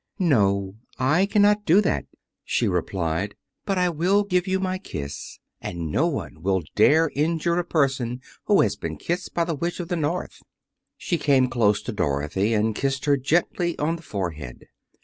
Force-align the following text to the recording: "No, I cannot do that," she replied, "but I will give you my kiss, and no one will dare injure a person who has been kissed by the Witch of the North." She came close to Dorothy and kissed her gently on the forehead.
"No, 0.17 0.77
I 0.97 1.27
cannot 1.27 1.63
do 1.63 1.79
that," 1.81 2.05
she 2.43 2.67
replied, 2.67 3.35
"but 3.67 3.77
I 3.77 3.89
will 3.89 4.23
give 4.23 4.47
you 4.47 4.59
my 4.59 4.79
kiss, 4.79 5.37
and 5.61 5.91
no 5.91 6.07
one 6.07 6.41
will 6.41 6.63
dare 6.73 7.11
injure 7.13 7.59
a 7.59 7.63
person 7.63 8.19
who 8.45 8.61
has 8.61 8.75
been 8.75 8.97
kissed 8.97 9.35
by 9.35 9.43
the 9.43 9.53
Witch 9.53 9.79
of 9.79 9.89
the 9.89 9.95
North." 9.95 10.41
She 10.97 11.19
came 11.19 11.47
close 11.49 11.83
to 11.83 11.91
Dorothy 11.91 12.51
and 12.55 12.73
kissed 12.75 13.05
her 13.05 13.15
gently 13.15 13.77
on 13.77 13.95
the 13.95 14.01
forehead. 14.01 14.65